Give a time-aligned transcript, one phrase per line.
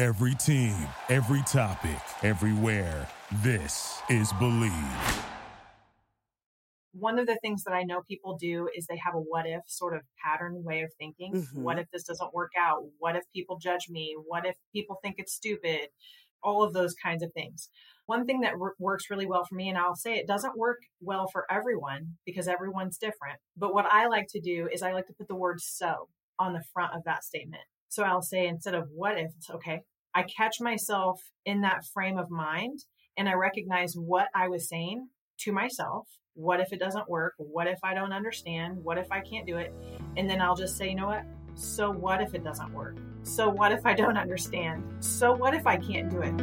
[0.00, 0.74] Every team,
[1.10, 3.06] every topic, everywhere.
[3.42, 5.24] This is Bleav.
[6.92, 9.60] One of the things that I know people do is they have a what if
[9.66, 11.34] sort of pattern way of thinking.
[11.34, 11.54] Mhm.
[11.54, 12.82] What if this doesn't work out?
[12.98, 14.16] What if people judge me?
[14.26, 15.90] What if people think it's stupid?
[16.42, 17.68] All of those kinds of things.
[18.06, 20.78] One thing that wor- works really well for me, and I'll say it doesn't work
[21.02, 23.38] well for everyone because everyone's different.
[23.54, 26.54] But what I like to do is I like to put the word so on
[26.54, 27.64] the front of that statement.
[27.90, 29.82] So I'll say instead of what if, it's okay.
[30.12, 32.80] I catch myself in that frame of mind
[33.16, 35.06] and I recognize what I was saying
[35.42, 36.08] to myself.
[36.34, 37.34] What if it doesn't work?
[37.36, 38.82] What if I don't understand?
[38.82, 39.72] What if I can't do it?
[40.16, 41.22] And then I'll just say, you know what?
[41.54, 42.96] So what if it doesn't work?
[43.22, 44.82] So what if I don't understand?
[44.98, 46.34] So what if I can't do it?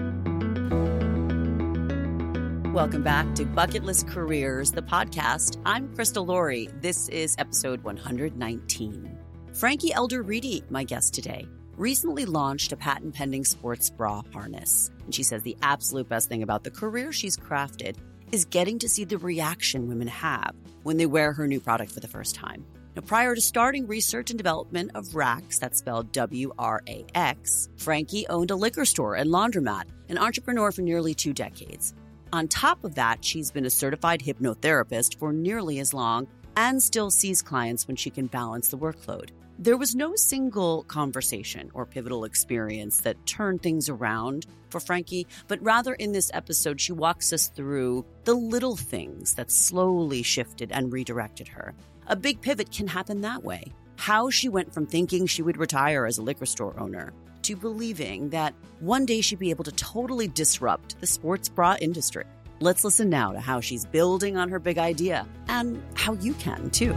[2.72, 5.62] Welcome back to Bucket List Careers, the podcast.
[5.66, 6.70] I'm Krista Laurie.
[6.80, 9.18] This is episode 119.
[9.54, 11.46] Frankie Elder-Reedy, my guest today,
[11.78, 14.90] recently launched a patent pending sports bra harness.
[15.06, 17.96] And she says the absolute best thing about the career she's crafted
[18.32, 22.00] is getting to see the reaction women have when they wear her new product for
[22.00, 22.66] the first time.
[22.96, 27.70] Now, prior to starting research and development of WRAX, that's spelled W R A X,
[27.78, 31.94] Frankie owned a liquor store and laundromat, an entrepreneur for nearly two decades.
[32.34, 36.28] On top of that, she's been a certified hypnotherapist for nearly as long
[36.58, 39.30] and still sees clients when she can balance the workload.
[39.60, 45.60] There was no single conversation or pivotal experience that turned things around for Frankie, but
[45.64, 50.94] rather in this episode, she walks us through the little things that slowly shifted and
[50.94, 51.74] redirected her.
[52.06, 53.74] A big pivot can happen that way.
[53.96, 58.30] How she went from thinking she would retire as a liquor store owner to believing
[58.30, 62.26] that one day she'd be able to totally disrupt the sports bra industry.
[62.60, 66.70] Let's listen now to how she's building on her big idea and how you can
[66.70, 66.94] too.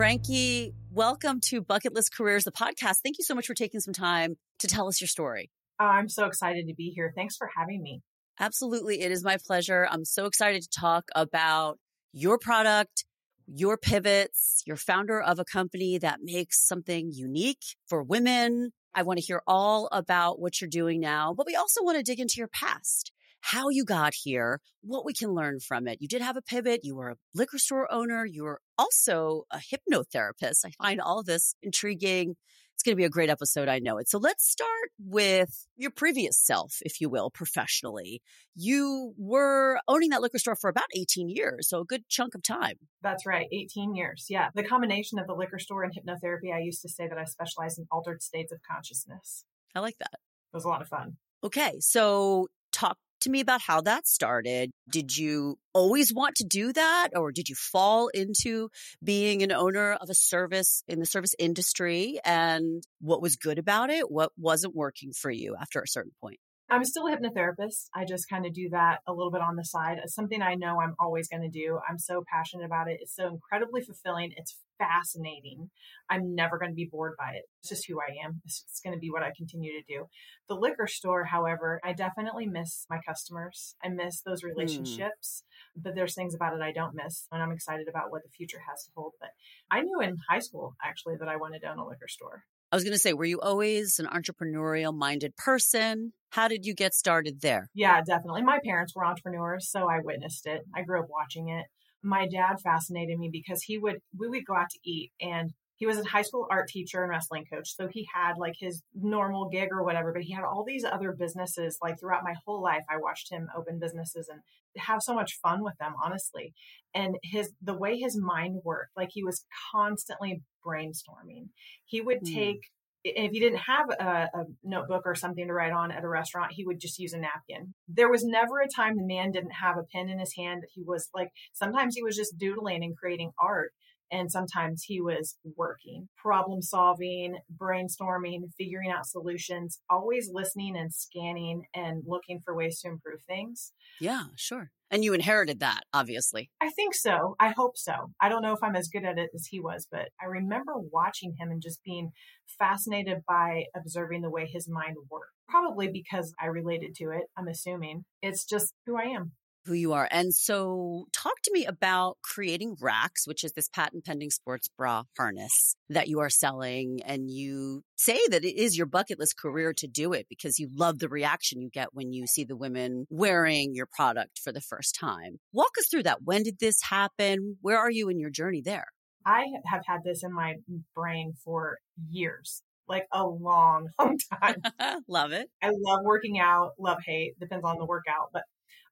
[0.00, 3.00] Frankie, welcome to Bucket List Careers, the podcast.
[3.04, 5.50] Thank you so much for taking some time to tell us your story.
[5.78, 7.12] Oh, I'm so excited to be here.
[7.14, 8.00] Thanks for having me.
[8.40, 9.02] Absolutely.
[9.02, 9.86] It is my pleasure.
[9.90, 11.78] I'm so excited to talk about
[12.14, 13.04] your product,
[13.46, 18.70] your pivots, you're founder of a company that makes something unique for women.
[18.94, 22.02] I want to hear all about what you're doing now, but we also want to
[22.02, 25.98] dig into your past, how you got here, what we can learn from it.
[26.00, 26.80] You did have a pivot.
[26.82, 28.24] You were a liquor store owner.
[28.24, 30.64] You were also a hypnotherapist.
[30.64, 32.36] I find all of this intriguing.
[32.74, 33.68] It's going to be a great episode.
[33.68, 34.08] I know it.
[34.08, 38.22] So let's start with your previous self, if you will, professionally.
[38.54, 42.42] You were owning that liquor store for about 18 years, so a good chunk of
[42.42, 42.76] time.
[43.02, 44.28] That's right, 18 years.
[44.30, 44.48] Yeah.
[44.54, 47.76] The combination of the liquor store and hypnotherapy, I used to say that I specialize
[47.76, 49.44] in altered states of consciousness.
[49.74, 50.14] I like that.
[50.14, 51.18] It was a lot of fun.
[51.44, 51.74] Okay.
[51.80, 54.70] So talk to me about how that started.
[54.90, 58.70] Did you always want to do that or did you fall into
[59.02, 63.90] being an owner of a service in the service industry and what was good about
[63.90, 64.10] it?
[64.10, 66.38] What wasn't working for you after a certain point?
[66.70, 67.88] I'm still a hypnotherapist.
[67.94, 69.98] I just kind of do that a little bit on the side.
[70.02, 71.80] It's something I know I'm always going to do.
[71.88, 72.98] I'm so passionate about it.
[73.00, 74.32] It's so incredibly fulfilling.
[74.36, 75.70] It's fascinating.
[76.08, 77.42] I'm never going to be bored by it.
[77.60, 78.40] It's just who I am.
[78.44, 80.06] It's, it's going to be what I continue to do.
[80.48, 83.74] The liquor store, however, I definitely miss my customers.
[83.84, 84.48] I miss those hmm.
[84.48, 85.42] relationships,
[85.76, 87.26] but there's things about it I don't miss.
[87.32, 89.14] And I'm excited about what the future has to hold.
[89.20, 89.30] But
[89.70, 92.44] I knew in high school, actually, that I wanted to own a liquor store.
[92.72, 96.12] I was going to say, were you always an entrepreneurial minded person?
[96.30, 97.68] How did you get started there?
[97.74, 98.42] Yeah, definitely.
[98.42, 100.62] My parents were entrepreneurs, so I witnessed it.
[100.74, 101.66] I grew up watching it.
[102.02, 105.86] My dad fascinated me because he would we would go out to eat and he
[105.86, 107.74] was a high school art teacher and wrestling coach.
[107.74, 111.12] So he had like his normal gig or whatever, but he had all these other
[111.18, 111.78] businesses.
[111.82, 114.42] Like throughout my whole life, I watched him open businesses and
[114.76, 116.52] have so much fun with them, honestly.
[116.94, 121.48] And his, the way his mind worked, like he was constantly brainstorming.
[121.86, 122.34] He would hmm.
[122.34, 122.60] take,
[123.02, 126.52] if he didn't have a, a, notebook or something to write on at a restaurant,
[126.52, 127.72] he would just use a napkin.
[127.88, 130.60] There was never a time the man didn't have a pen in his hand.
[130.60, 133.72] That he was like, sometimes he was just doodling and creating art
[134.10, 141.62] and sometimes he was working, problem solving, brainstorming, figuring out solutions, always listening and scanning
[141.74, 143.72] and looking for ways to improve things.
[144.00, 144.70] Yeah, sure.
[144.90, 146.50] And you inherited that, obviously.
[146.60, 147.36] I think so.
[147.38, 148.10] I hope so.
[148.20, 150.72] I don't know if I'm as good at it as he was, but I remember
[150.76, 152.10] watching him and just being
[152.58, 155.30] fascinated by observing the way his mind worked.
[155.48, 158.04] Probably because I related to it, I'm assuming.
[158.20, 159.32] It's just who I am
[159.64, 160.08] who you are.
[160.10, 165.04] And so talk to me about creating WRAX, which is this patent pending sports bra
[165.16, 167.00] harness that you are selling.
[167.04, 170.68] And you say that it is your bucket list career to do it because you
[170.74, 174.60] love the reaction you get when you see the women wearing your product for the
[174.60, 175.38] first time.
[175.52, 176.22] Walk us through that.
[176.22, 177.56] When did this happen?
[177.60, 178.86] Where are you in your journey there?
[179.26, 180.54] I have had this in my
[180.94, 181.78] brain for
[182.08, 184.62] years like a long, long time.
[185.08, 185.48] love it.
[185.62, 188.42] I love working out, love hate, depends on the workout, but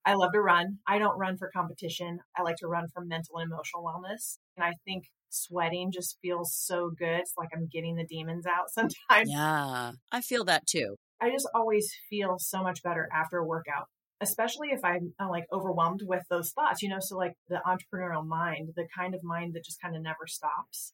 [0.04, 0.78] I love to run.
[0.86, 2.20] I don't run for competition.
[2.36, 4.38] I like to run for mental and emotional wellness.
[4.56, 7.20] And I think sweating just feels so good.
[7.20, 9.30] It's like I'm getting the demons out sometimes.
[9.30, 10.96] Yeah, I feel that too.
[11.20, 13.88] I just always feel so much better after a workout,
[14.20, 18.24] especially if I'm, I'm like overwhelmed with those thoughts, you know, so like the entrepreneurial
[18.26, 20.92] mind, the kind of mind that just kind of never stops.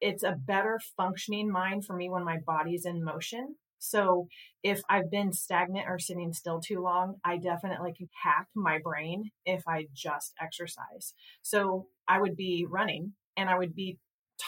[0.00, 4.28] It's a better functioning mind for me when my body's in motion so
[4.62, 9.30] if I've been stagnant or sitting still too long, I definitely can hack my brain
[9.44, 11.12] if I just exercise.
[11.42, 13.98] So I would be running and I would be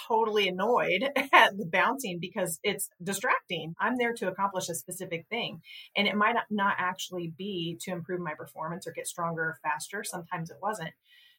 [0.09, 3.75] totally annoyed at the bouncing because it's distracting.
[3.79, 5.61] I'm there to accomplish a specific thing.
[5.97, 10.03] And it might not actually be to improve my performance or get stronger or faster.
[10.03, 10.93] Sometimes it wasn't.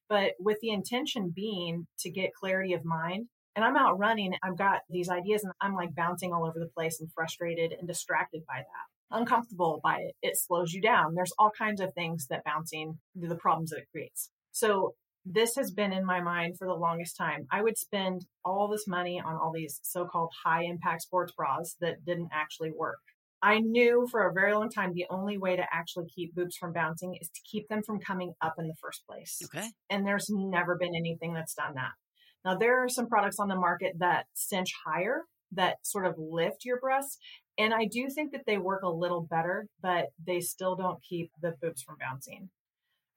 [0.07, 4.55] But with the intention being to get clarity of mind and I'm out running, I've
[4.55, 8.43] got these ideas and I'm like bouncing all over the place and frustrated and distracted
[8.47, 10.15] by that, uncomfortable by it.
[10.21, 11.15] It slows you down.
[11.15, 14.29] There's all kinds of things that bouncing, the problems that it creates.
[14.51, 14.93] So
[15.25, 17.47] this has been in my mind for the longest time.
[17.51, 21.75] I would spend all this money on all these so called high impact sports bras
[21.81, 22.99] that didn't actually work.
[23.41, 26.73] I knew for a very long time the only way to actually keep boobs from
[26.73, 29.41] bouncing is to keep them from coming up in the first place.
[29.45, 29.67] Okay.
[29.89, 31.91] And there's never been anything that's done that.
[32.47, 36.63] Now, there are some products on the market that cinch higher, that sort of lift
[36.63, 37.17] your breasts.
[37.57, 41.29] And I do think that they work a little better, but they still don't keep
[41.41, 42.49] the boobs from bouncing.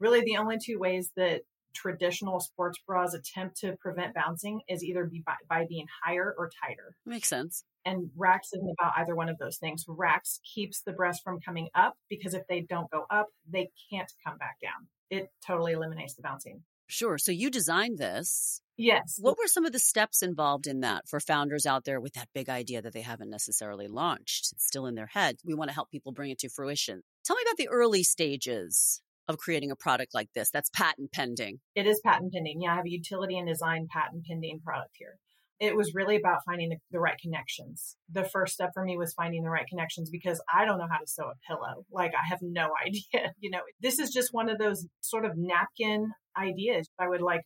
[0.00, 1.42] Really, the only two ways that
[1.72, 6.50] traditional sports bras attempt to prevent bouncing is either be by, by being higher or
[6.66, 6.96] tighter.
[7.06, 7.62] Makes sense.
[7.84, 9.84] And WRAX isn't about either one of those things.
[9.84, 14.10] WRAX keeps the breast from coming up because if they don't go up, they can't
[14.26, 14.88] come back down.
[15.08, 16.62] It totally eliminates the bouncing.
[16.90, 17.18] Sure.
[17.18, 18.60] So you designed this.
[18.76, 19.18] Yes.
[19.20, 22.28] What were some of the steps involved in that for founders out there with that
[22.34, 24.48] big idea that they haven't necessarily launched?
[24.52, 25.36] It's still in their head.
[25.44, 27.02] We want to help people bring it to fruition.
[27.24, 31.60] Tell me about the early stages of creating a product like this that's patent pending.
[31.74, 32.60] It is patent pending.
[32.62, 35.18] Yeah, I have a utility and design patent pending product here.
[35.60, 37.96] It was really about finding the, the right connections.
[38.10, 40.98] The first step for me was finding the right connections because I don't know how
[40.98, 41.84] to sew a pillow.
[41.92, 43.32] Like, I have no idea.
[43.38, 46.88] You know, this is just one of those sort of napkin ideas.
[46.98, 47.42] I would like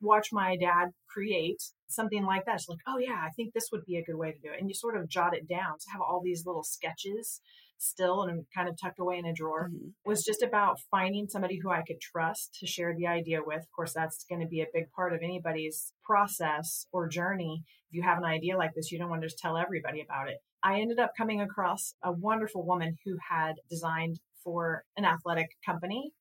[0.00, 2.56] watch my dad create something like that.
[2.56, 4.60] It's like, oh yeah, I think this would be a good way to do it.
[4.60, 7.40] And you sort of jot it down to have all these little sketches
[7.80, 9.88] still and kind of tucked away in a drawer mm-hmm.
[10.04, 13.62] was just about finding somebody who I could trust to share the idea with.
[13.62, 17.62] Of course, that's going to be a big part of anybody's process or journey.
[17.88, 20.28] If you have an idea like this, you don't want to just tell everybody about
[20.28, 20.38] it.
[20.62, 26.12] I ended up coming across a wonderful woman who had designed for an athletic company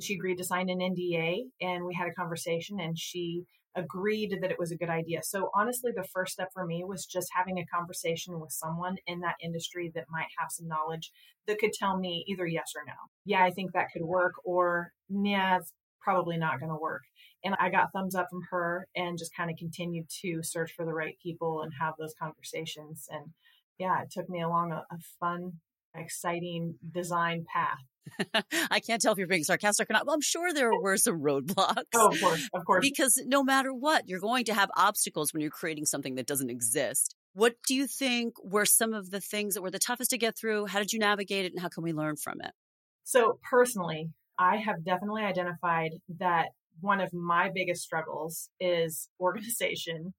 [0.00, 3.44] she agreed to sign an NDA and we had a conversation and she
[3.76, 5.20] agreed that it was a good idea.
[5.22, 9.20] So honestly, the first step for me was just having a conversation with someone in
[9.20, 11.12] that industry that might have some knowledge
[11.46, 12.94] that could tell me either yes or no.
[13.24, 17.02] Yeah, I think that could work or yeah, it's probably not going to work.
[17.44, 20.84] And I got thumbs up from her and just kind of continued to search for
[20.84, 23.06] the right people and have those conversations.
[23.10, 23.26] And
[23.78, 25.52] yeah, it took me along a, a fun,
[25.98, 27.78] exciting design path
[28.70, 30.06] I can't tell if you're being sarcastic or not.
[30.06, 31.84] Well, I'm sure there were some roadblocks.
[31.94, 32.86] Oh, of course, of course.
[32.88, 36.50] Because no matter what, you're going to have obstacles when you're creating something that doesn't
[36.50, 37.14] exist.
[37.34, 40.36] What do you think were some of the things that were the toughest to get
[40.38, 40.66] through?
[40.66, 42.52] How did you navigate it and how can we learn from it?
[43.04, 46.46] So, personally, I have definitely identified that
[46.80, 50.14] one of my biggest struggles is organization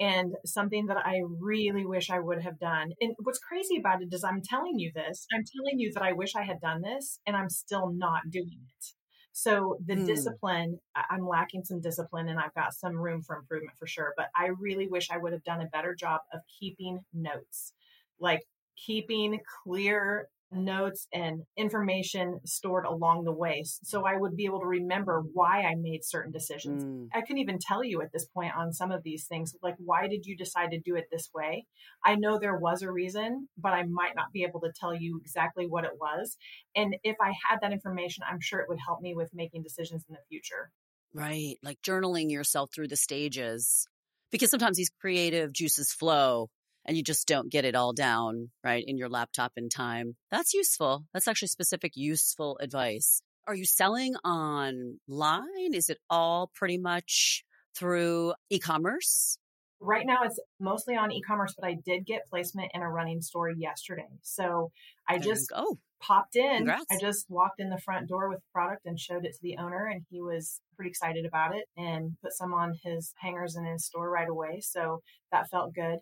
[0.00, 2.92] and something that I really wish I would have done.
[3.00, 6.12] And what's crazy about it is I'm telling you this, I'm telling you that I
[6.12, 8.84] wish I had done this, and I'm still not doing it.
[9.32, 10.06] So the mm.
[10.06, 14.12] discipline, I'm lacking some discipline and I've got some room for improvement for sure.
[14.16, 17.72] But I really wish I would have done a better job of keeping notes,
[18.20, 18.42] like
[18.76, 23.62] keeping clear notes and information stored along the way.
[23.64, 26.84] So I would be able to remember why I made certain decisions.
[26.84, 27.08] Mm.
[27.14, 30.08] I couldn't even tell you at this point on some of these things, like, why
[30.08, 31.66] did you decide to do it this way?
[32.04, 35.20] I know there was a reason, but I might not be able to tell you
[35.20, 36.36] exactly what it was.
[36.76, 40.04] And if I had that information, I'm sure it would help me with making decisions
[40.08, 40.70] in the future.
[41.14, 41.56] Right.
[41.62, 43.86] Like journaling yourself through the stages.
[44.30, 46.48] Because sometimes these creative juices flow
[46.84, 50.16] and you just don't get it all down, right, in your laptop in time.
[50.30, 51.04] That's useful.
[51.12, 53.22] That's actually specific, useful advice.
[53.46, 55.74] Are you selling online?
[55.74, 57.44] Is it all pretty much
[57.76, 59.38] through e commerce?
[59.80, 63.20] Right now, it's mostly on e commerce, but I did get placement in a running
[63.20, 64.08] store yesterday.
[64.22, 64.70] So
[65.08, 65.52] I there just
[66.00, 66.58] popped in.
[66.58, 66.84] Congrats.
[66.90, 69.86] I just walked in the front door with product and showed it to the owner,
[69.86, 73.84] and he was pretty excited about it and put some on his hangers in his
[73.84, 74.60] store right away.
[74.60, 75.00] So
[75.32, 75.98] that felt good.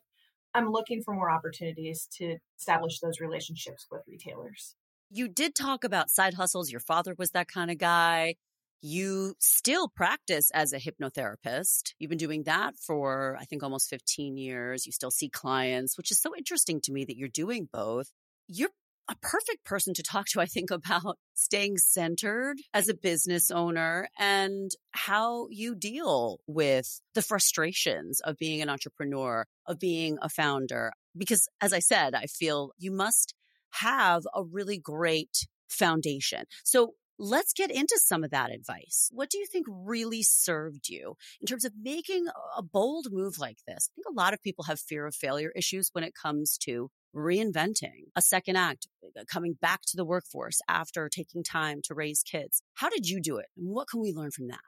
[0.55, 4.75] I'm looking for more opportunities to establish those relationships with retailers.
[5.11, 6.71] You did talk about side hustles.
[6.71, 8.37] Your father was that kind of guy.
[8.83, 11.93] You still practice as a hypnotherapist.
[11.99, 14.87] You've been doing that for, I think, almost 15 years.
[14.87, 18.11] You still see clients, which is so interesting to me that you're doing both.
[18.49, 18.71] You're
[19.09, 24.09] a perfect person to talk to, I think, about staying centered as a business owner
[24.19, 30.93] and how you deal with the frustrations of being an entrepreneur, of being a founder.
[31.17, 33.35] Because as I said, I feel you must
[33.75, 36.45] have a really great foundation.
[36.65, 39.11] So let's get into some of that advice.
[39.13, 42.27] What do you think really served you in terms of making
[42.57, 43.91] a bold move like this?
[43.91, 46.91] I think a lot of people have fear of failure issues when it comes to
[47.15, 52.23] reinventing a second act, uh, coming back to the workforce after taking time to raise
[52.23, 52.63] kids.
[52.75, 53.47] How did you do it?
[53.57, 54.61] And what can we learn from that?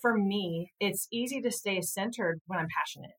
[0.00, 3.16] For me, it's easy to stay centered when I'm passionate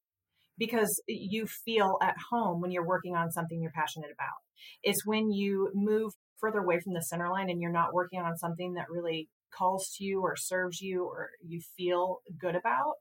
[0.57, 4.37] because you feel at home when you're working on something you're passionate about.
[4.83, 8.37] It's when you move further away from the center line and you're not working on
[8.37, 12.95] something that really calls to you or serves you or you feel good about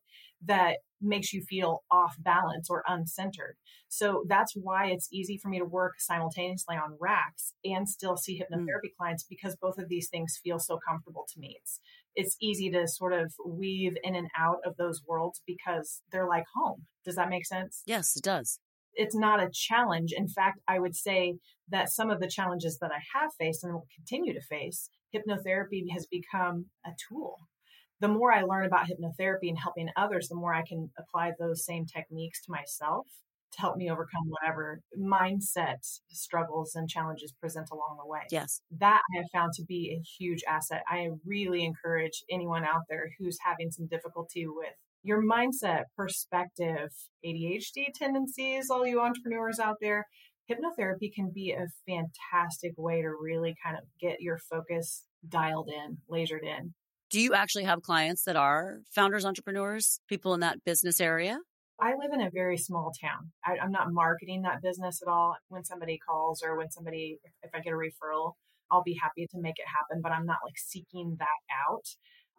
[0.44, 3.54] that makes you feel off balance or uncentered.
[3.88, 8.38] So that's why it's easy for me to work simultaneously on WRAX and still see
[8.38, 8.42] mm.
[8.42, 8.97] hypnotherapy mm.
[8.99, 11.56] clients because both of these things feel so comfortable to me.
[11.61, 11.80] It's
[12.14, 16.44] it's easy to sort of weave in and out of those worlds because they're like
[16.54, 16.87] home.
[17.04, 17.82] Does that make sense?
[17.87, 18.59] Yes, it does.
[18.94, 20.12] It's not a challenge.
[20.16, 21.37] In fact, I would say
[21.68, 25.84] that some of the challenges that I have faced and will continue to face, hypnotherapy
[25.92, 27.38] has become a tool
[28.02, 31.64] the more I learn about hypnotherapy and helping others, the more I can apply those
[31.64, 33.06] same techniques to myself
[33.52, 35.76] to help me overcome whatever mindset
[36.11, 38.22] struggles and challenges present along the way.
[38.30, 38.61] Yes.
[38.80, 40.82] That I have found to be a huge asset.
[40.88, 46.90] I really encourage anyone out there who's having some difficulty with your mindset, perspective,
[47.25, 50.06] ADHD tendencies, all you entrepreneurs out there.
[50.50, 55.99] Hypnotherapy can be a fantastic way to really kind of get your focus dialed in,
[56.11, 56.75] lasered in.
[57.11, 61.38] Do you actually have clients that are founders, entrepreneurs, people in that business area?
[61.80, 63.32] I live in a very small town.
[63.44, 65.37] I, am not marketing that business at all.
[65.49, 68.32] When somebody calls or when somebody, if I get a referral,
[68.71, 71.26] I'll be happy to make it happen, but I'm not like seeking that
[71.68, 71.85] out.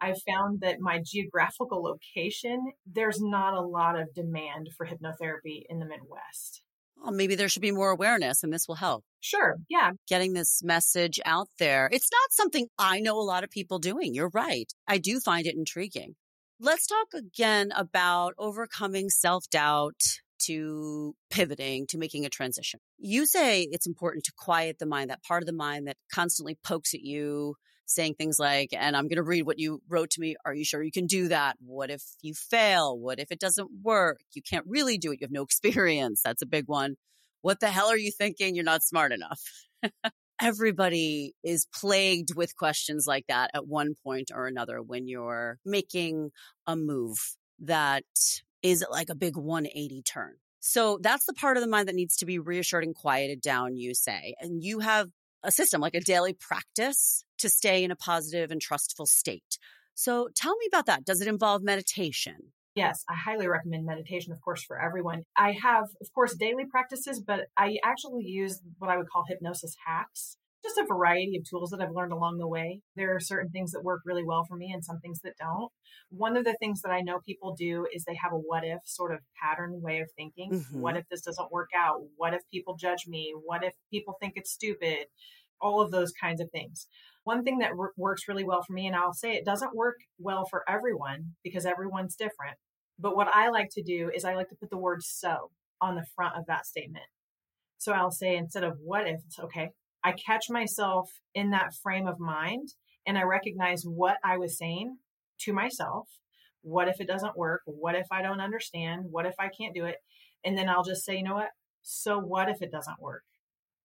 [0.01, 5.79] I've found that my geographical location, there's not a lot of demand for hypnotherapy in
[5.79, 6.63] the Midwest
[7.03, 9.03] well, maybe there should be more awareness and this will help.
[9.19, 9.57] Sure.
[9.69, 9.91] Yeah.
[10.07, 11.89] Getting this message out there.
[11.91, 14.13] It's not something I know a lot of people doing.
[14.13, 14.71] You're right.
[14.87, 16.15] I do find it intriguing.
[16.59, 20.01] Let's talk again about overcoming self doubt
[20.45, 22.79] to pivoting to making a transition.
[22.97, 26.57] You say it's important to quiet the mind, that part of the mind that constantly
[26.63, 27.55] pokes at you,
[27.93, 30.35] saying things like, and I'm going to read what you wrote to me.
[30.45, 31.57] Are you sure you can do that?
[31.59, 32.97] What if you fail?
[32.97, 34.19] What if it doesn't work?
[34.33, 35.19] You can't really do it.
[35.21, 36.21] You have no experience.
[36.23, 36.95] That's a big one.
[37.41, 38.55] What the hell are you thinking?
[38.55, 39.41] You're not smart enough.
[40.41, 46.31] Everybody is plagued with questions like that at one point or another when you're making
[46.67, 47.17] a move
[47.59, 48.03] that
[48.61, 50.35] is like a big 180 turn.
[50.65, 53.75] So that's the part of the mind that needs to be reassured and quieted down,
[53.75, 54.35] you say.
[54.39, 55.09] And you have
[55.43, 59.57] a system, like a daily practice to stay in a positive and trustful state.
[59.95, 61.05] So tell me about that.
[61.05, 62.53] Does it involve meditation?
[62.75, 65.23] Yes, I highly recommend meditation, of course, for everyone.
[65.37, 69.75] I have, of course, daily practices, but I actually use what I would call hypnosis
[69.85, 72.79] hacks just a variety of tools that I've learned along the way.
[72.95, 75.71] There are certain things that work really well for me and some things that don't.
[76.09, 78.79] One of the things that I know people do is they have a what if
[78.85, 80.51] sort of pattern way of thinking.
[80.51, 80.79] Mhm.
[80.79, 82.01] What if this doesn't work out?
[82.15, 83.33] What if people judge me?
[83.43, 85.07] What if people think it's stupid?
[85.59, 86.87] All of those kinds of things.
[87.23, 89.95] One thing that r- works really well for me, and I'll say it doesn't work
[90.17, 92.57] well for everyone because everyone's different.
[92.99, 95.51] But what I like to do is I like to put the word so
[95.81, 97.05] on the front of that statement.
[97.77, 99.71] So I'll say instead of what if, it's okay.
[100.03, 102.69] I catch myself in that frame of mind
[103.05, 104.97] and I recognize what I was saying
[105.41, 106.07] to myself.
[106.61, 107.61] What if it doesn't work?
[107.65, 109.05] What if I don't understand?
[109.09, 109.97] What if I can't do it?
[110.45, 111.49] And then I'll just say, you know what?
[111.81, 113.23] So what if it doesn't work?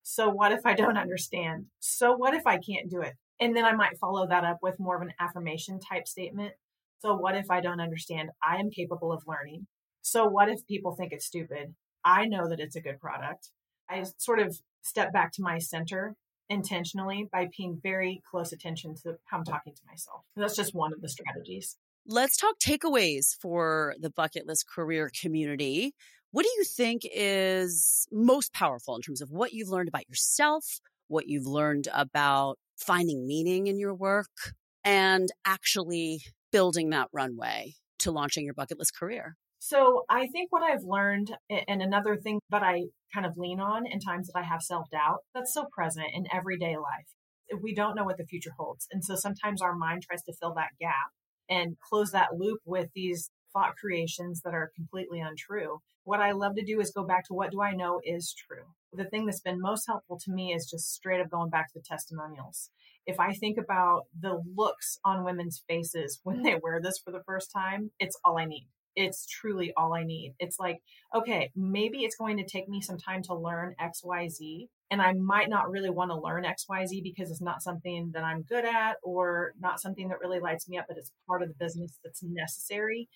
[0.02, 1.66] So what if I don't understand?
[1.80, 3.14] So what if I can't do it?
[3.40, 6.52] And then I might follow that up with more of an affirmation type statement.
[7.00, 8.30] So what if I don't understand?
[8.42, 9.66] I am capable of learning.
[10.02, 11.74] So what if people think it's stupid?
[12.04, 13.50] I know that it's a good product.
[13.88, 16.14] I sort of step back to my center
[16.48, 20.22] intentionally by paying very close attention to how I'm talking to myself.
[20.36, 21.76] That's just one of the strategies.
[22.06, 25.92] Let's talk takeaways for the bucket list career community.
[26.30, 30.80] What do you think is most powerful in terms of what you've learned about yourself,
[31.08, 34.54] what you've learned about finding meaning in your work,
[34.84, 39.36] and actually building that runway to launching your bucket list career?
[39.68, 43.86] So I think what I've learned, and another thing that I kind of lean on
[43.86, 47.60] in times that I have self doubt, that's so present in everyday life.
[47.62, 48.86] We don't know what the future holds.
[48.90, 51.10] And so sometimes our mind tries to fill that gap
[51.50, 55.80] and close that loop with these thought creations that are completely untrue.
[56.04, 58.64] What I love to do is go back to what do I know is true.
[58.94, 61.78] The thing that's been most helpful to me is just straight up going back to
[61.78, 62.70] the testimonials.
[63.04, 67.22] If I think about the looks on women's faces when they wear this for the
[67.26, 68.66] first time, it's all I need
[68.98, 70.34] it's truly all I need.
[70.40, 70.80] It's like,
[71.14, 74.66] okay, maybe it's going to take me some time to learn XYZ.
[74.90, 78.42] And I might not really want to learn XYZ because it's not something that I'm
[78.42, 81.54] good at or not something that really lights me up, but it's part of the
[81.54, 83.08] business that's necessary.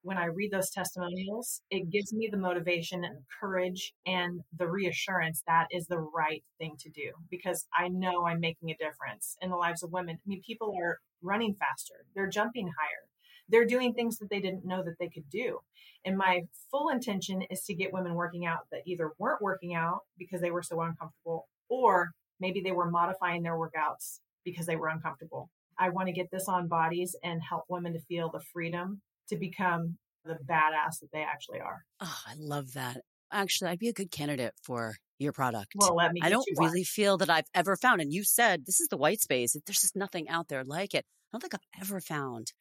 [0.00, 5.42] When I read those testimonials, it gives me the motivation and courage and the reassurance
[5.46, 9.50] that is the right thing to do because I know I'm making a difference in
[9.50, 10.16] the lives of women.
[10.16, 13.05] I mean, people are running faster, they're jumping higher
[13.48, 15.60] they're doing things that they didn't know that they could do.
[16.04, 20.00] And my full intention is to get women working out that either weren't working out
[20.18, 22.10] because they were so uncomfortable, or
[22.40, 25.50] maybe they were modifying their workouts because they were uncomfortable.
[25.78, 29.36] I want to get this on bodies and help women to feel the freedom to
[29.36, 31.84] become the badass that they actually are.
[32.00, 32.98] Oh, I love that.
[33.32, 35.72] Actually, I'd be a good candidate for your product.
[35.74, 36.20] Well, let me.
[36.22, 36.68] I don't one.
[36.68, 39.56] really feel that I've ever found, and you said this is the white space.
[39.66, 41.04] There's just nothing out there like it.
[41.04, 42.52] I don't think I've ever found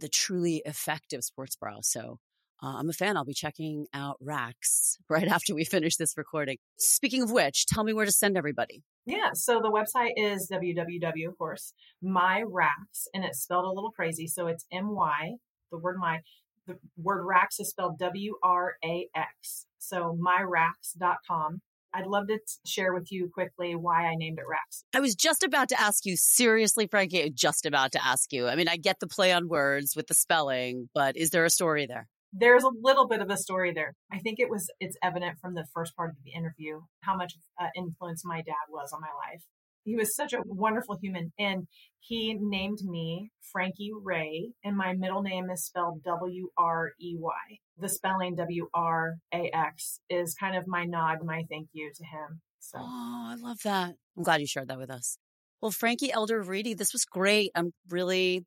[0.00, 1.76] the truly effective sports bra.
[1.82, 2.18] So
[2.62, 3.16] uh, I'm a fan.
[3.16, 6.58] I'll be checking out WRAX right after we finish this recording.
[6.78, 8.82] Speaking of which, tell me where to send everybody.
[9.06, 11.72] Yeah, so the website is www, of course,
[12.04, 14.26] mywrax, and it's spelled a little crazy.
[14.26, 15.36] So it's M Y,
[15.72, 16.20] the word my,
[16.66, 19.66] the word WRAX is spelled W R A X.
[19.78, 21.62] So mywrax.com.
[21.92, 24.84] I'd love to share with you quickly why I named it WRAX.
[24.94, 28.48] I was just about to ask you, seriously, Frankie, just about to ask you.
[28.48, 31.50] I mean, I get the play on words with the spelling, but is there a
[31.50, 32.08] story there?
[32.32, 33.94] There's a little bit of a story there.
[34.12, 37.34] I think it was it's evident from the first part of the interview how much
[37.60, 39.42] uh, influence my dad was on my life.
[39.84, 41.66] He was such a wonderful human, and
[42.00, 47.58] he named me Frankie Wrey, and my middle name is spelled W R E Y.
[47.78, 52.04] The spelling W R A X is kind of my nod, my thank you to
[52.04, 52.40] him.
[52.58, 53.94] So, oh, I love that.
[54.16, 55.16] I'm glad you shared that with us.
[55.62, 57.50] Well, Frankie Elder-Reedy, this was great.
[57.54, 58.44] I'm really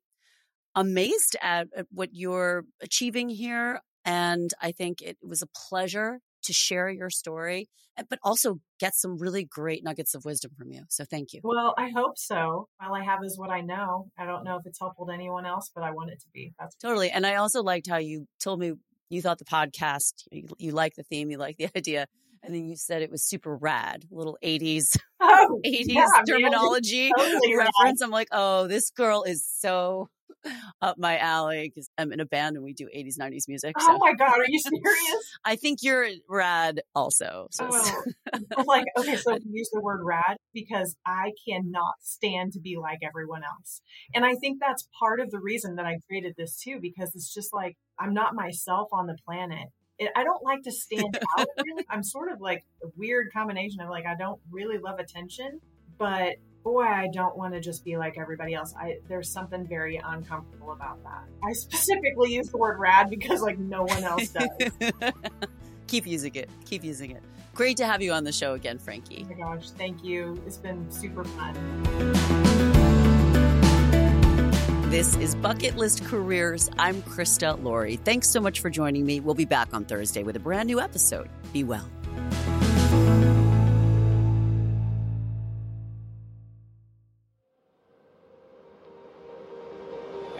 [0.74, 3.80] amazed at, at what you're achieving here.
[4.04, 8.94] And I think it was a pleasure to share your story, eh, but also get
[8.94, 10.84] some really great nuggets of wisdom from you.
[10.88, 11.40] So thank you.
[11.42, 12.68] Well, I hope so.
[12.82, 14.08] All I have is what I know.
[14.18, 16.52] I don't know if it's helpful to anyone else, but I want it to be.
[16.58, 17.10] That's totally.
[17.10, 18.72] And I also liked how you told me
[19.10, 22.06] you thought the podcast, you, you like the theme, you like the idea.
[22.42, 27.54] And then you said it was super rad, little 80s, oh, 80s yeah, terminology totally
[27.56, 28.00] reference.
[28.00, 28.02] Rad.
[28.02, 30.10] I'm like, oh, this girl is so
[30.82, 33.74] up my alley because I'm in a band and we do 80s, 90s music.
[33.78, 33.92] Oh so.
[33.94, 35.38] Oh my God, are you serious?
[35.44, 37.48] I think you're rad also.
[37.50, 37.68] So.
[37.70, 42.98] Oh, like, okay, so use the word rad because I cannot stand to be like
[43.02, 43.80] everyone else.
[44.14, 47.32] And I think that's part of the reason that I created this too, because it's
[47.32, 49.68] just like, I'm not myself on the planet.
[50.16, 51.84] I don't like to stand out really.
[51.88, 55.60] I'm sort of like a weird combination of like, I don't really love attention,
[55.98, 58.74] but boy, I don't want to just be like everybody else.
[58.76, 61.24] I there's something very uncomfortable about that.
[61.44, 64.48] I specifically use the word rad because like no one else does.
[65.86, 66.48] Keep using it.
[66.64, 67.22] Keep using it.
[67.54, 69.24] Great to have you on the show again, Frankie.
[69.26, 70.42] Oh my gosh, thank you.
[70.46, 71.54] It's been super fun.
[74.90, 76.70] This is Bucket List Careers.
[76.78, 77.96] I'm Krista Laurie.
[77.96, 79.20] Thanks so much for joining me.
[79.20, 81.28] We'll be back on Thursday with a brand new episode.
[81.52, 81.88] Be well.